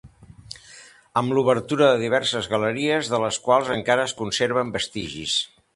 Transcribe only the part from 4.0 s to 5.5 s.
es conserven vestigis.